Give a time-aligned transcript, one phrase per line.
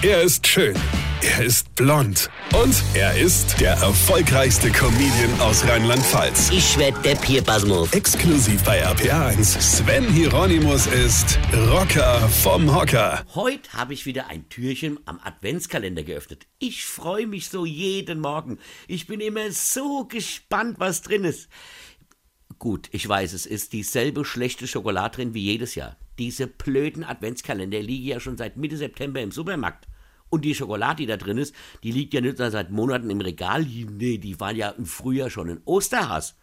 [0.00, 0.76] Er ist schön.
[1.22, 2.30] Er ist blond.
[2.54, 6.50] Und er ist der erfolgreichste Comedian aus Rheinland-Pfalz.
[6.52, 7.92] Ich werd der Pierpasmus.
[7.92, 9.60] Exklusiv bei RPA1.
[9.60, 13.24] Sven Hieronymus ist Rocker vom Hocker.
[13.34, 16.46] Heute habe ich wieder ein Türchen am Adventskalender geöffnet.
[16.60, 18.60] Ich freue mich so jeden Morgen.
[18.86, 21.48] Ich bin immer so gespannt, was drin ist.
[22.60, 25.96] Gut, ich weiß, es ist dieselbe schlechte Schokolade drin wie jedes Jahr.
[26.18, 29.86] Diese blöden Adventskalender liegen ja schon seit Mitte September im Supermarkt.
[30.30, 33.64] Und die Schokolade, die da drin ist, die liegt ja nicht seit Monaten im Regal.
[33.64, 36.36] Nee, die war ja im Frühjahr schon ein Osterhas.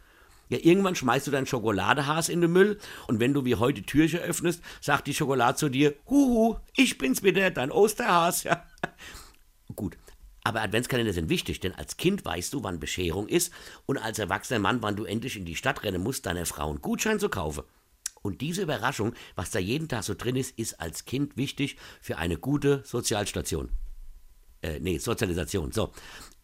[0.50, 4.20] Ja, irgendwann schmeißt du dein Schokoladehas in den Müll und wenn du wie heute Türchen
[4.20, 8.44] öffnest, sagt die Schokolade zu dir, Huhu, ich bin's wieder, dein Osterhas.
[8.44, 8.64] Ja.
[9.76, 9.98] Gut,
[10.44, 13.52] aber Adventskalender sind wichtig, denn als Kind weißt du, wann Bescherung ist
[13.88, 16.82] und als erwachsener Mann, wann du endlich in die Stadt rennen musst, deiner Frau einen
[16.82, 17.64] Gutschein zu kaufen.
[18.26, 22.18] Und diese Überraschung, was da jeden Tag so drin ist, ist als Kind wichtig für
[22.18, 23.70] eine gute Sozialstation.
[24.64, 25.72] Äh, nee, Sozialisation.
[25.72, 25.92] So.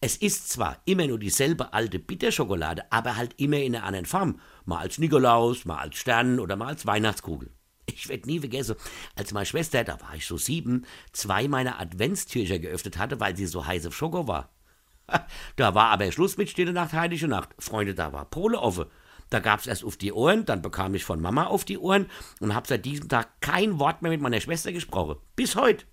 [0.00, 4.38] Es ist zwar immer nur dieselbe alte Bitterschokolade, aber halt immer in einer anderen Form.
[4.64, 7.50] Mal als Nikolaus, mal als Stern oder mal als Weihnachtskugel.
[7.86, 8.76] Ich werde nie vergessen,
[9.16, 13.46] als meine Schwester, da war ich so sieben, zwei meiner Adventstürcher geöffnet hatte, weil sie
[13.46, 14.54] so heiß auf Schoko war.
[15.56, 17.50] Da war aber Schluss mit Stille Nacht, Heilige Nacht.
[17.58, 18.86] Freunde, da war Pole offen.
[19.32, 22.10] Da gab es erst auf die Ohren, dann bekam ich von Mama auf die Ohren
[22.40, 25.16] und habe seit diesem Tag kein Wort mehr mit meiner Schwester gesprochen.
[25.36, 25.86] Bis heute.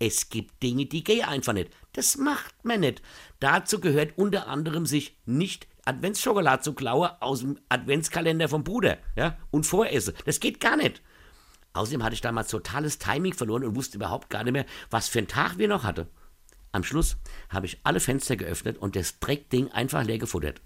[0.00, 1.70] Es gibt Dinge, die gehen einfach nicht.
[1.92, 3.00] Das macht man nicht.
[3.38, 9.38] Dazu gehört unter anderem sich nicht Adventsschokolade zu klauen aus dem Adventskalender vom Bruder ja,
[9.52, 10.14] und voressen.
[10.24, 11.00] Das geht gar nicht.
[11.74, 15.18] Außerdem hatte ich damals totales Timing verloren und wusste überhaupt gar nicht mehr, was für
[15.18, 16.08] einen Tag wir noch hatten.
[16.72, 17.18] Am Schluss
[17.50, 20.60] habe ich alle Fenster geöffnet und das Dreckding einfach leer gefuttert.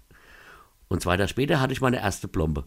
[0.87, 2.65] Und zwei Tage später hatte ich meine erste Plombe.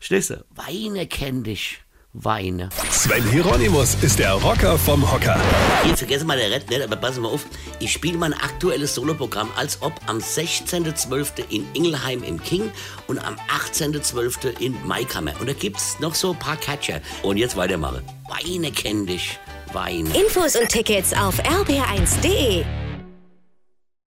[0.00, 0.44] Stehst du?
[0.50, 1.80] Weine kenn dich.
[2.14, 2.68] Weine.
[2.90, 5.40] Sven Hieronymus ist der Rocker vom Hocker.
[5.86, 7.46] Jetzt vergessen mal der Red nicht, aber pass mal auf.
[7.80, 11.48] Ich spiele mein aktuelles Soloprogramm, als ob am 16.12.
[11.48, 12.70] in Ingelheim im King
[13.06, 13.36] und am
[13.72, 14.60] 18.12.
[14.60, 15.32] in Maikammer.
[15.40, 17.00] Und da gibt's noch so ein paar Catcher.
[17.22, 18.02] Und jetzt weitermachen.
[18.28, 19.38] Weine kenn dich.
[19.72, 20.10] Weine.
[20.14, 22.81] Infos und Tickets auf rb1.de.